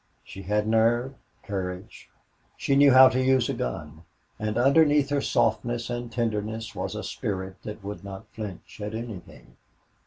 She 0.23 0.41
had 0.41 0.67
nerve, 0.67 1.13
courage; 1.43 2.09
she 2.57 2.75
knew 2.75 2.91
how 2.91 3.07
to 3.09 3.21
use 3.21 3.49
a 3.49 3.53
gun; 3.53 4.01
and 4.39 4.57
underneath 4.57 5.09
her 5.11 5.21
softness 5.21 5.91
and 5.91 6.11
tenderness 6.11 6.73
was 6.73 6.95
a 6.95 7.03
spirit 7.03 7.61
that 7.61 7.83
would 7.83 8.03
not 8.03 8.25
flinch 8.33 8.81
at 8.83 8.95
anything. 8.95 9.57